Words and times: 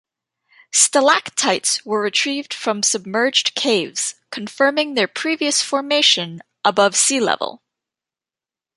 Stalactites 0.73 1.85
were 1.85 2.01
retrieved 2.01 2.55
from 2.55 2.81
submerged 2.81 3.53
caves, 3.53 4.15
confirming 4.31 4.95
their 4.95 5.07
previous 5.07 5.61
formation 5.61 6.41
above 6.65 6.95
sea 6.95 7.19
level. 7.19 7.61